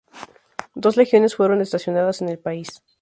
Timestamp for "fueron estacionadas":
1.35-2.23